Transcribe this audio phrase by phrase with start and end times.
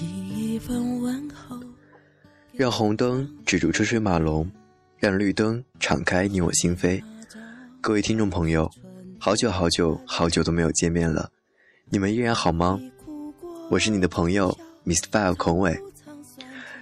[0.00, 1.60] 一份问候
[2.52, 4.50] 让红灯止住车水马龙，
[4.98, 7.02] 让绿灯敞开你我心扉。
[7.80, 8.70] 各位听众朋友，
[9.18, 11.30] 好久好久好久都没有见面了，
[11.90, 12.80] 你们依然好吗？
[13.70, 15.08] 我是你的朋友 Mr.
[15.10, 15.78] Five 孔伟。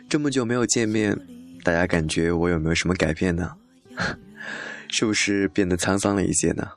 [0.08, 1.18] 这么久没有见面，
[1.64, 3.56] 大家感觉我有没有什么改变呢？
[4.88, 6.68] 是不是变得沧桑了一些呢？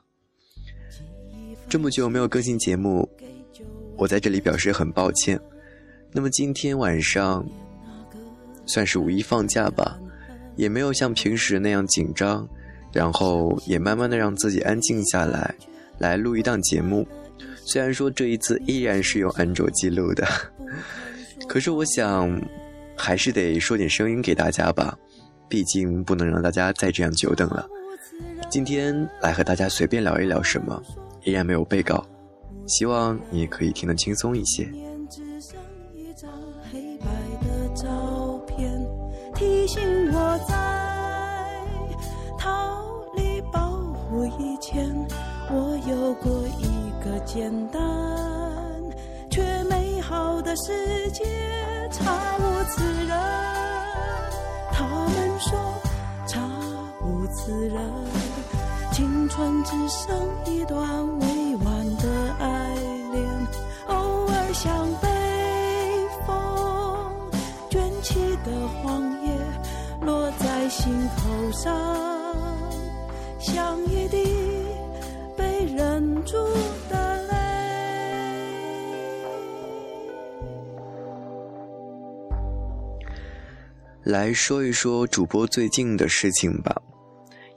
[1.68, 3.08] 这么久没有更新节目，
[3.96, 5.40] 我在这里表示很抱歉。
[6.12, 7.44] 那么今天晚上
[8.66, 9.98] 算是五一放假吧，
[10.56, 12.46] 也没有像平时那样紧张，
[12.92, 15.54] 然后也慢慢的让自己安静下来，
[15.98, 17.06] 来录一档节目。
[17.64, 20.26] 虽然说这一次依然是用安卓记录的，
[21.48, 22.40] 可是我想
[22.96, 24.96] 还是得说点声音给大家吧，
[25.48, 27.66] 毕竟不能让大家再这样久等了。
[28.50, 30.82] 今天来和大家随便聊一聊什么，
[31.24, 32.06] 依然没有被告，
[32.66, 34.68] 希望你也可以听得轻松一些。
[39.72, 39.80] 醒
[40.12, 40.54] 我在
[42.36, 42.84] 逃
[43.14, 44.86] 离保护以前，
[45.48, 47.80] 我有过一个简单
[49.30, 51.24] 却美好的世界，
[51.90, 53.18] 差无此人。
[54.72, 55.58] 他们说
[56.26, 56.38] 差
[57.02, 57.82] 无此人，
[58.92, 60.14] 青春只剩
[60.44, 61.26] 一段未
[71.52, 71.76] 上，
[73.38, 74.24] 像一滴
[75.36, 76.36] 被忍住
[76.88, 77.34] 的泪。
[84.04, 86.74] 来说一说主播最近的事情吧。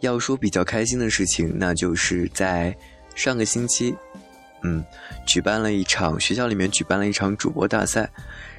[0.01, 2.75] 要说比较开心的事情，那就是在
[3.15, 3.95] 上个星期，
[4.61, 4.83] 嗯，
[5.25, 8.07] 举办了一场学校里面举办了一场主播大赛，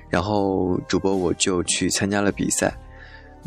[0.09, 2.75] 然后主播我就去参加了比赛。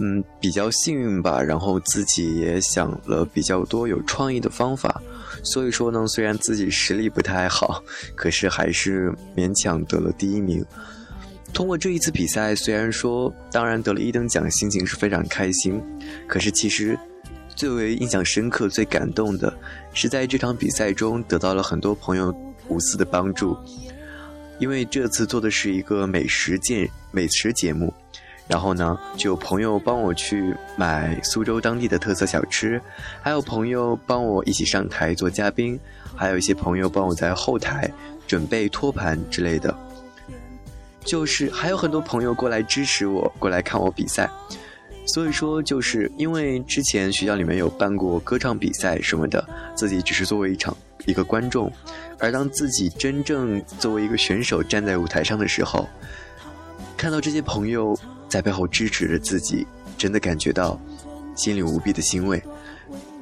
[0.02, 5.02] 嗯，比较幸运吧，然后自己也想了比较多有创意的方法，
[5.44, 7.84] 所以说呢，虽然自己实力不太好，
[8.16, 10.66] 可是还是勉强得了第一名。
[11.52, 15.82] 通过这一次比赛，虽然说当然得了一等奖，心情是非常开心，
[16.28, 16.98] 可是其实
[17.54, 19.54] 最为印象深刻、最感动的
[19.94, 22.34] 是在这场比赛中得到了很多朋友
[22.70, 23.58] 无私的帮助，
[24.60, 27.94] 因为这次做的是一个美食节美食节目。
[28.50, 32.82] 然后呢，就有朋友帮我去买苏州当地的特色小吃，
[33.22, 35.80] 还有朋友帮我一起上台做嘉宾，
[36.16, 37.88] 还有一些朋友帮我在后台
[38.26, 39.78] 准备托盘之类的。
[41.06, 44.28] 就是还有很多朋友过来支持我，过来看我比赛。
[45.06, 51.72] 所以说，就是因为之前学校里面有办过歌唱比赛什么的，自己只是作为一场一个观众，
[52.18, 55.88] 而当自己真正作为一个选手站在舞台上的时候，
[56.98, 57.96] 看到这些朋友。
[58.30, 59.66] 在背后支持着自己，
[59.98, 60.80] 真的感觉到
[61.36, 62.42] 心里无比的欣慰。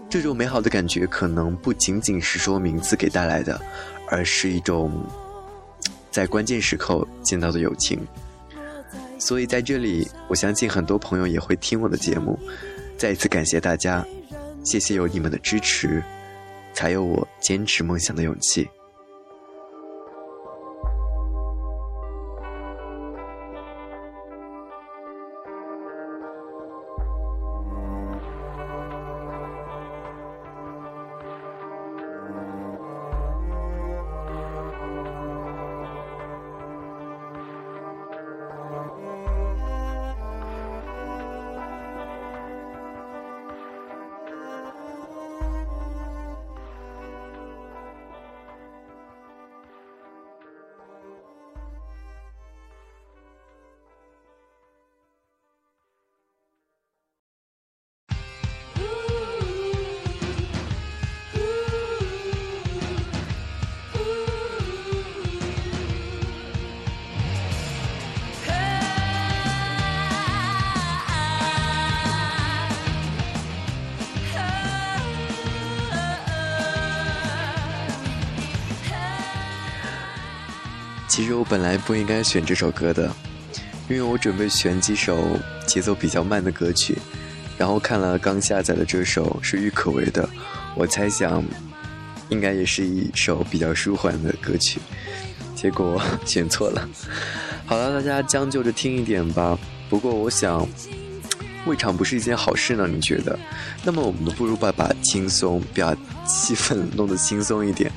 [0.09, 3.59] 这种美好的感觉，可能不仅仅是说名字给带来的，
[4.09, 4.91] 而是一种
[6.11, 7.99] 在关键时刻见到的友情。
[9.19, 12.37] 所以在这里，我相信很多朋友也会听我的节目。
[12.97, 14.05] 再一次感谢大家，
[14.63, 16.03] 谢谢有你们的支持，
[16.73, 18.67] 才有我坚持梦想的勇气。
[81.37, 83.11] 我本来不应该选这首歌的，
[83.87, 85.37] 因为我准备选几首
[85.67, 86.97] 节奏比较慢的歌曲，
[87.59, 90.27] 然后看了刚下载的这首是郁可唯的，
[90.75, 91.43] 我猜想
[92.29, 94.79] 应该也是一首比较舒缓的歌曲，
[95.55, 96.89] 结果选错了。
[97.67, 99.55] 好了，大家将就着听一点吧。
[99.91, 100.67] 不过我想，
[101.67, 103.37] 未尝不是一件好事呢，你觉得？
[103.83, 105.95] 那么我们不如把把轻松，把
[106.25, 107.91] 气氛弄得轻松一点。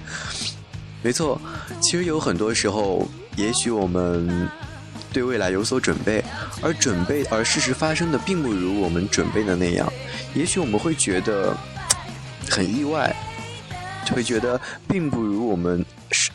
[1.02, 1.40] 没错，
[1.80, 4.48] 其实有很多时候，也许我们
[5.12, 6.22] 对未来有所准备，
[6.62, 9.90] 而准备而事实发生的并不如我们准备的那样，
[10.34, 11.56] 也许我们会觉得
[12.50, 13.14] 很意外，
[14.14, 16.30] 会觉得并不如我们设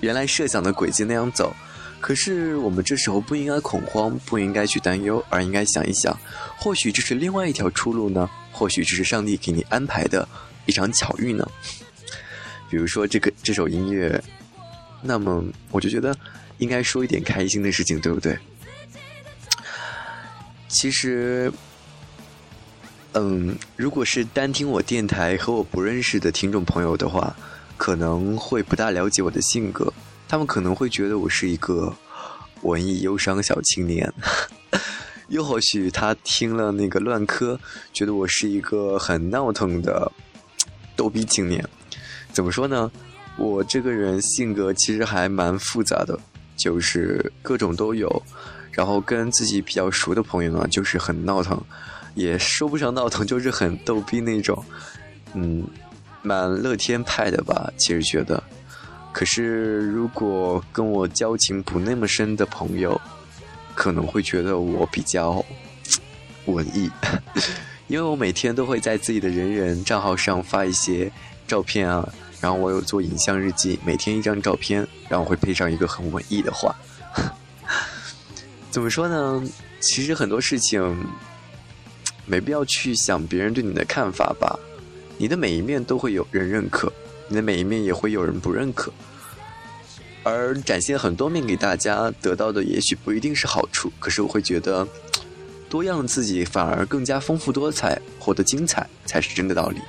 [0.00, 1.54] 原来设想的轨迹那样走。
[1.98, 6.16] 可是我们这时候不应该恐慌，不应该去担忧，而应该想一想，
[6.56, 8.28] 或许这是另外一条出路呢？
[8.52, 10.28] 或许这是上帝给你安排的
[10.66, 11.48] 一场巧遇呢？
[12.70, 14.22] 比如说这个这首音乐，
[15.02, 16.16] 那么我就觉得
[16.58, 18.38] 应该说一点开心的事情，对不对？
[20.68, 21.50] 其实，
[23.12, 27.34] 嗯，如果是单听我电台和我不认识的听众朋友的话，
[27.76, 29.92] 可能会不大了解我的性格。
[30.28, 31.94] 他们可能会觉得我是一个
[32.62, 34.12] 文艺忧伤小青年，
[35.28, 37.58] 又或许他听了那个乱科，
[37.92, 40.10] 觉得我是一个很闹腾的
[40.96, 41.64] 逗逼青年。
[42.36, 42.92] 怎么说呢？
[43.38, 46.18] 我这个人性格其实还蛮复杂的，
[46.54, 48.22] 就是各种都有。
[48.70, 51.58] 然后跟自己比较熟的朋友呢，就是很闹腾，
[52.14, 54.62] 也说不上闹腾， 就是很逗逼那种。
[55.32, 55.66] 嗯，
[56.20, 57.72] 蛮乐天派的吧？
[57.78, 58.42] 其实觉得。
[59.12, 63.00] 可是，如果跟我交情不那么深的朋友，
[63.74, 65.42] 可能会觉得我比较
[66.44, 66.90] 文艺，
[67.88, 71.10] 因为我每天都会在自己的人人账号上发一些
[71.46, 72.06] 照片啊，
[72.40, 76.74] 然后我有做影像日记，每天一张照片，然后会配上一个很文艺的话。
[78.70, 79.42] 怎么说呢？
[79.80, 81.06] 其实很多事情
[82.26, 84.58] 没必要去想别人对你的看法吧，
[85.16, 86.92] 你的每一面都会有人认可。
[87.28, 88.92] 你的每一面也会有人不认可，
[90.22, 93.92] 而展现很多面给大家，得到的也许不一定是好处。
[93.98, 94.86] 可是我会觉得，
[95.68, 99.80] 多样自己反而更加丰富多彩，活得精彩才是真的道理。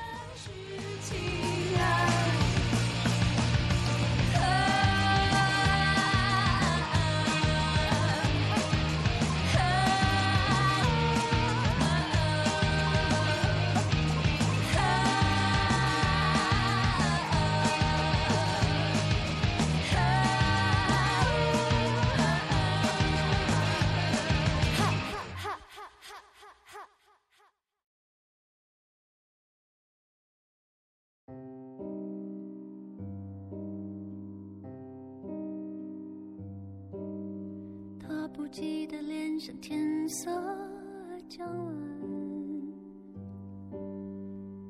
[38.60, 40.32] 记得脸上天色
[41.30, 41.76] 将晚，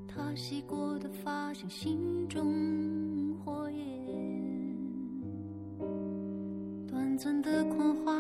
[0.06, 3.80] 他洗过的发像心中火焰，
[6.86, 8.14] 短暂的狂欢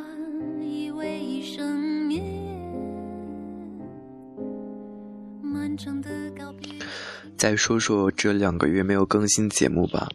[0.62, 2.24] 以为一生绵
[5.42, 6.76] 漫长的告别。
[7.36, 10.08] 再说说这两个月没有更新节目吧。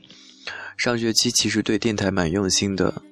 [0.78, 3.02] 上学期其实对电台蛮用心的。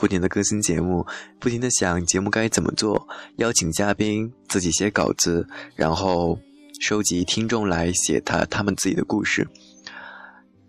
[0.00, 1.06] 不停的更新节目，
[1.38, 3.06] 不停的想节目该怎么做，
[3.36, 6.38] 邀请嘉宾，自己写稿子，然后
[6.80, 9.46] 收集听众来写他他们自己的故事。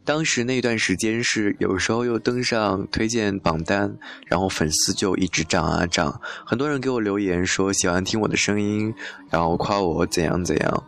[0.04, 3.95] 当时那段时间是有时候又登上推荐榜单，
[4.28, 8.94] 然后粉丝就一直涨啊涨，很多人给我留言说喜欢听我的声音，
[9.30, 10.83] 然后夸我怎样怎样，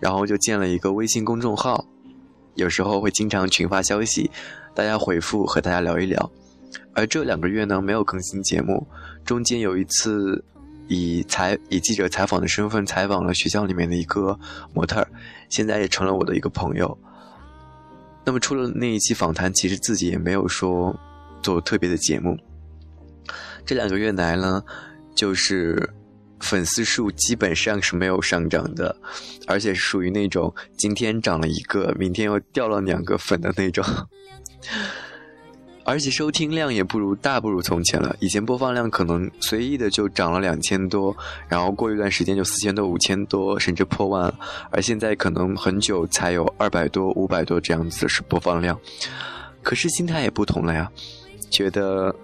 [0.00, 1.86] 然后就建了一个微信公众号，
[2.56, 4.28] 有时候会经常群发消息，
[4.74, 6.28] 大家回复和大家聊一聊。
[6.94, 8.86] 而这两个月呢，没有更新节目。
[9.24, 10.42] 中间有一次，
[10.88, 14.38] 以采以记者采访的身份采访了学校里面的一个
[14.72, 15.08] 模特儿，
[15.48, 16.96] 现在也成了我的一个朋友。
[18.24, 20.94] 那么，除了那一期访谈，其实自己也没有说
[21.42, 22.38] 做特别的节目。
[23.66, 24.62] 这两个月来呢，
[25.14, 25.90] 就是
[26.40, 28.94] 粉丝数基本上是没有上涨的，
[29.46, 33.84] 而且是属于那种今天涨了一个，明天又掉了两个粉的那种。
[35.84, 38.16] 而且收听量也不如大不如从前了。
[38.18, 41.14] 以前播放量可能随意的就涨了两千多，
[41.46, 44.32] 然后过一段时间就四千多、五千多，甚至破万。
[44.70, 48.78] 而现在可能很久才有二百多、五百多这样子是播放量。
[49.62, 50.90] 可是心态也不同了呀，
[51.50, 52.14] 觉得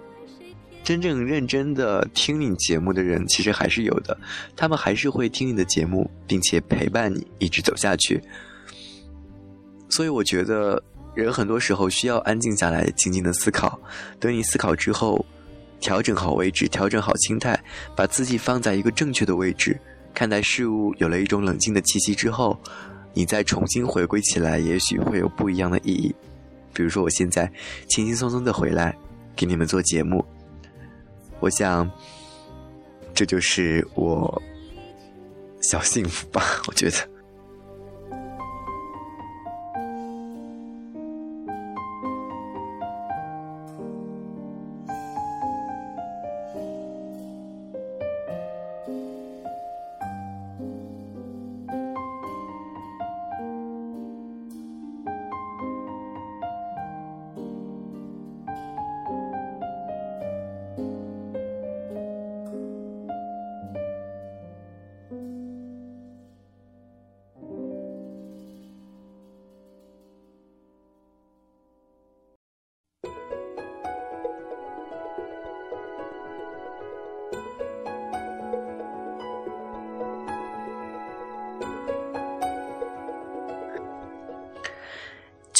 [0.83, 4.17] 真正认真的听你节目的人其实还是有的，
[4.55, 8.19] 他们还是会听你的节目，并且陪伴你一直走下去。
[9.89, 10.81] 所以我觉得。
[11.13, 13.79] 人很多时候需要安静下来，静静的思考。
[14.19, 15.25] 等你思考之后，
[15.79, 17.61] 调整好位置，调整好心态，
[17.95, 19.77] 把自己放在一个正确的位置，
[20.13, 22.57] 看待事物有了一种冷静的气息之后，
[23.13, 26.15] 你再重新回归起来，也许会有不一样的意义。
[26.73, 27.51] 比如说，我现在
[27.89, 28.95] 轻轻松松的回来
[29.35, 30.23] 给你们做节目，
[31.41, 31.91] 我想
[33.13, 34.41] 这就是我
[35.61, 37.10] 小幸福吧，我觉得。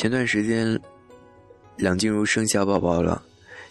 [0.02, 0.82] 前段时间，
[1.78, 3.22] 梁静茹生小宝宝了，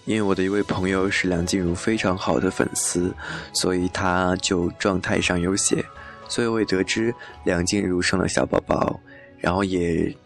[0.04, 3.12] 因为我的一位朋友是梁静茹非常好的粉丝，
[3.52, 5.84] 所以他就状态上有写，
[6.28, 9.00] 所以我也得知梁静茹生了小宝宝，
[9.38, 10.16] 然后也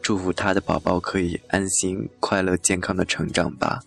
[0.00, 3.78] 祝福她的宝宝可以安心、快乐、健康的成长吧。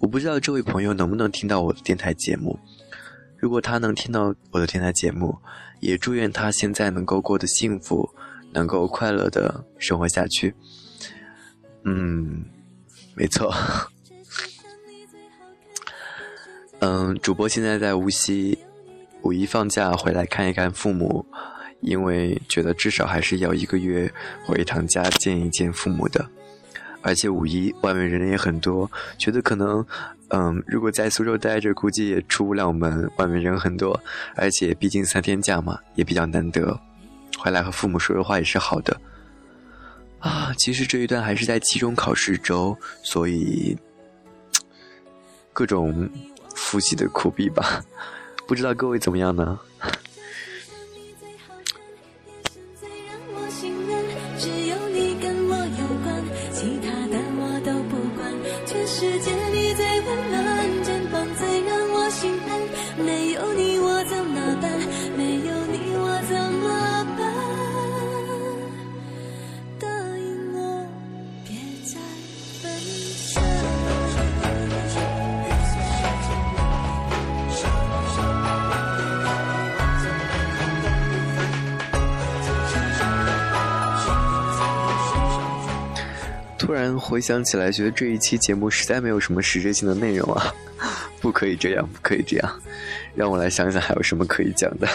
[0.00, 2.58] 我不知道这位朋友能不能听到我的电台节目，
[3.38, 5.38] 如果他能听到我的电台节目，
[5.78, 8.10] 也祝愿他现在能够过得幸福。
[8.52, 10.54] 能够快乐的生活下去，
[11.84, 12.44] 嗯，
[13.14, 13.52] 没错。
[16.80, 18.58] 嗯，主播现在在无锡，
[19.22, 21.24] 五一放假回来看一看父母，
[21.80, 24.12] 因为觉得至少还是要一个月
[24.44, 26.28] 回一趟家见一见父母的。
[27.04, 29.84] 而且五一外面人也很多，觉得可能，
[30.28, 34.00] 嗯，如果在苏州待着，估计也出不了门，外面人很多，
[34.36, 36.78] 而且毕竟三天假嘛，也比较难得。
[37.42, 39.00] 回来和父母说说话也是好的，
[40.20, 43.76] 啊，其实这一段还是在期中考试周，所以
[45.52, 46.08] 各种
[46.54, 47.82] 复习的苦逼吧，
[48.46, 49.58] 不知道各位怎么样呢？
[86.82, 90.52] 然回想起来，觉得这一期节目实在没有什么实质性的内容啊！
[91.20, 92.60] 不可以这样，不可以这样，
[93.14, 94.88] 让我来想想还有什么可以讲的。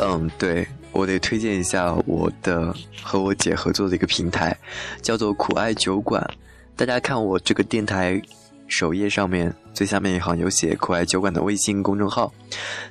[0.00, 4.56] 嗯，对，我得推荐一下我的和我姐合作的一个平台，
[5.00, 6.28] 叫做苦爱酒馆。
[6.74, 8.20] 大家看我这个电台
[8.66, 12.32] 首页上面最下面一行有写苦爱酒馆的微信公众号，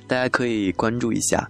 [0.06, 1.46] 大家可以关注一下。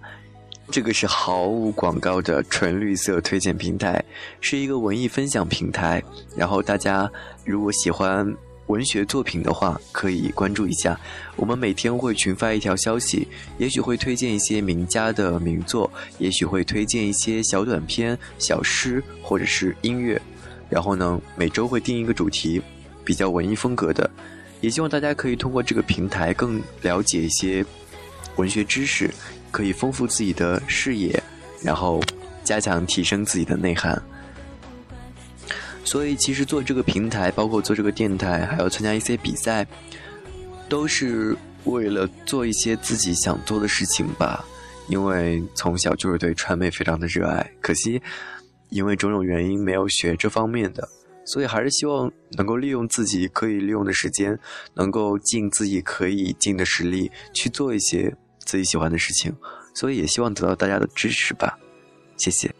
[0.71, 4.03] 这个是毫无广告的纯绿色推荐平台，
[4.41, 6.01] 是一个文艺分享平台。
[6.35, 7.09] 然后大家
[7.45, 8.35] 如果喜欢
[8.67, 10.99] 文学作品的话，可以关注一下。
[11.35, 13.27] 我们每天会群发一条消息，
[13.57, 20.19] 也许会推荐一些名家的名作，也许会推荐一些小短篇、小诗或者是音乐。
[20.69, 22.61] 然后呢，每周会定一个主题，
[23.03, 24.09] 比较文艺风格的。
[24.61, 27.63] 也希望大家可以通过这个平台更了解一些
[28.35, 29.09] 文学知识。
[29.51, 31.21] 可以丰富自己的视野，
[31.61, 32.01] 然后
[32.43, 34.01] 加强提升自己的内涵。
[35.83, 39.63] 所以，其实做这个平台，包括做这个电台，还要参加一些比赛，
[40.67, 44.43] 都是为了做一些自己想做的事情吧。
[44.87, 48.01] 因为从小就是对传媒非常的热爱，可惜
[48.69, 50.89] 因为种种原因没有学这方面的，
[51.25, 54.39] 所以还是希望能够利用自己可以利用的时间，
[54.73, 58.15] 能够尽自己可以尽的实力去做一些。
[58.53, 59.35] 自己喜欢的事情，
[59.73, 61.57] 所以也希望得到大家的支持吧，
[62.17, 62.53] 谢谢。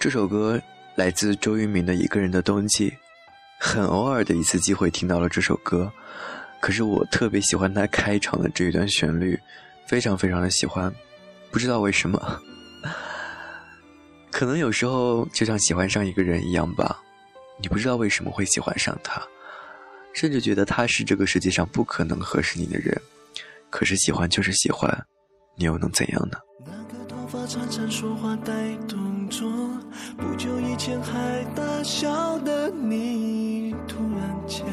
[0.00, 0.58] 这首歌
[0.94, 2.90] 来自周渝民的《一个人的冬季》，
[3.58, 5.92] 很偶尔的一次机会听到了这首歌，
[6.58, 9.38] 可是我特别喜欢他开场的这一段旋律，
[9.86, 10.90] 非常非常的喜欢，
[11.50, 12.40] 不知道为什么，
[14.32, 16.98] 可能有时候就像喜欢上一个人一样吧，
[17.60, 19.22] 你不知道为什么会喜欢上他，
[20.14, 22.98] 甚至觉得他是这个世界上不可能合适你的人，
[23.68, 25.06] 可是喜欢就是喜欢，
[25.56, 26.38] 你又能怎样呢？
[26.64, 29.46] 那个头发缠缠说话带动作，
[30.20, 34.66] 不久以前还大笑的你，突然间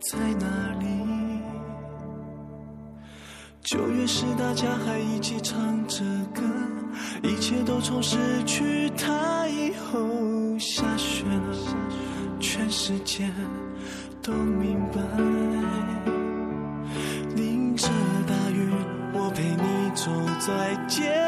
[0.00, 0.46] 在哪
[0.80, 0.86] 里？
[3.62, 6.04] 九月时大家还一起唱着
[6.34, 6.42] 歌，
[7.22, 11.56] 一切都从失去他以后下雪了，
[12.40, 13.30] 全世界
[14.22, 15.00] 都明白，
[17.36, 17.88] 淋着
[18.26, 18.68] 大雨，
[19.14, 21.23] 我陪你走在街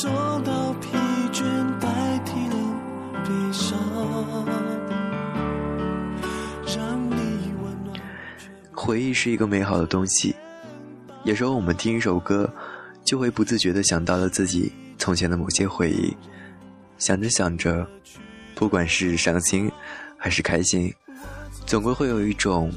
[0.00, 0.10] 送
[0.44, 0.88] 到疲
[1.30, 1.42] 倦
[1.78, 2.56] 代替了
[3.22, 3.78] 悲伤
[8.72, 10.34] 回忆是一个美好的东西，
[11.24, 12.50] 有时候我们听一首歌，
[13.04, 16.16] 就会不自觉的想到了自己从前的某些回忆，
[16.96, 17.86] 想着想着，
[18.54, 19.70] 不管是伤心
[20.16, 20.90] 还是开心，
[21.66, 22.72] 总归会有一种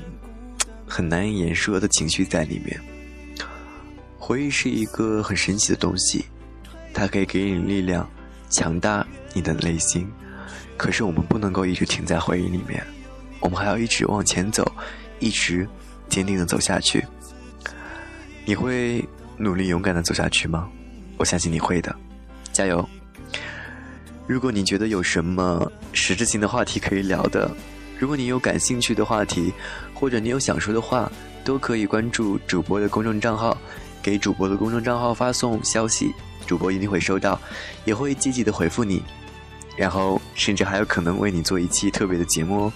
[0.85, 2.77] 很难以言说的情绪在里面。
[4.19, 6.25] 回忆是一个很神奇的东西，
[6.93, 8.07] 它可以给你力量，
[8.49, 10.07] 强大你的内心。
[10.77, 12.85] 可是我们不能够一直停在回忆里面，
[13.39, 14.69] 我们还要一直往前走，
[15.19, 15.67] 一直
[16.09, 17.03] 坚定的走下去。
[18.45, 19.03] 你会
[19.37, 20.69] 努力勇敢的走下去吗？
[21.17, 21.95] 我相信你会的，
[22.51, 22.87] 加油！
[24.27, 27.49] 如果你觉得有什么实质性的话题可以聊的，
[27.99, 29.53] 如果你有感兴趣的话题，
[29.93, 31.11] 或者你有想说的话，
[31.43, 33.57] 都可以关注主播的公众账号。
[34.01, 36.11] 给主播的公众账号发送消息，
[36.53, 37.41] 主播一定会收到，
[37.83, 39.01] 也会积极的回复你，
[39.75, 42.73] 然后甚至还有可能为你做一期特别的节目哦。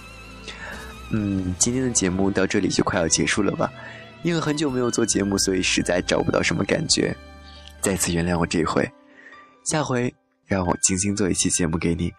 [1.10, 3.72] 嗯，今天的节目到这里就快要结束了吧？
[4.24, 7.16] 因为很久没有做节目，所以实在找不到什么感觉。
[7.80, 8.90] 再次原谅我这一回，
[9.66, 10.12] 下回
[10.44, 12.12] 让我精心做一期节目给你。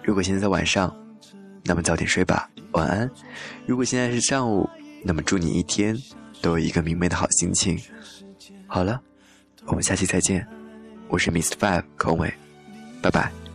[0.00, 0.96] 如果现在晚上，
[1.64, 3.10] 那么早点睡吧，晚安。
[3.66, 4.70] 如果现在是上午，
[5.02, 5.98] 那么祝你一天。
[6.42, 7.80] 都有一个明媚的好心情。
[8.66, 9.00] 好了，
[9.66, 10.46] 我们下期再见。
[11.08, 12.32] 我是 miss Five 孔伟，
[13.00, 13.45] 拜拜。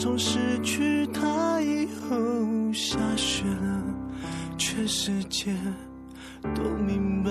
[0.00, 2.16] 从失去他以后，
[2.72, 3.84] 下雪了，
[4.56, 5.54] 全世界
[6.54, 7.30] 都明白。